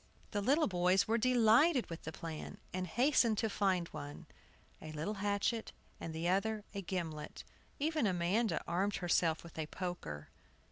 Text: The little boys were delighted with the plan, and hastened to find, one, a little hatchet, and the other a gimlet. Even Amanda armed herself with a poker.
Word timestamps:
The 0.31 0.41
little 0.41 0.67
boys 0.67 1.07
were 1.07 1.19
delighted 1.19 1.87
with 1.87 2.05
the 2.05 2.11
plan, 2.11 2.57
and 2.73 2.87
hastened 2.87 3.37
to 3.37 3.49
find, 3.51 3.87
one, 3.89 4.25
a 4.81 4.91
little 4.93 5.13
hatchet, 5.13 5.73
and 5.99 6.11
the 6.11 6.27
other 6.27 6.63
a 6.73 6.81
gimlet. 6.81 7.43
Even 7.77 8.07
Amanda 8.07 8.63
armed 8.67 8.95
herself 8.95 9.43
with 9.43 9.59
a 9.59 9.67
poker. 9.67 10.29